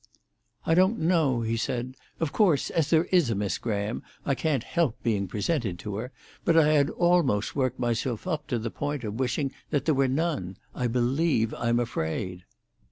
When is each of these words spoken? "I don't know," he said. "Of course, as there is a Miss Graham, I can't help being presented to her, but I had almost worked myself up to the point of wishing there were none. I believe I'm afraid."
"I 0.65 0.73
don't 0.73 0.97
know," 0.97 1.41
he 1.43 1.55
said. 1.55 1.93
"Of 2.19 2.31
course, 2.33 2.71
as 2.71 2.89
there 2.89 3.03
is 3.11 3.29
a 3.29 3.35
Miss 3.35 3.59
Graham, 3.59 4.01
I 4.25 4.33
can't 4.33 4.63
help 4.63 4.97
being 5.03 5.27
presented 5.27 5.77
to 5.77 5.95
her, 5.97 6.11
but 6.43 6.57
I 6.57 6.73
had 6.73 6.89
almost 6.89 7.55
worked 7.55 7.77
myself 7.77 8.25
up 8.25 8.47
to 8.47 8.57
the 8.57 8.71
point 8.71 9.03
of 9.03 9.19
wishing 9.19 9.51
there 9.69 9.93
were 9.93 10.07
none. 10.07 10.57
I 10.73 10.87
believe 10.87 11.53
I'm 11.53 11.79
afraid." 11.79 12.45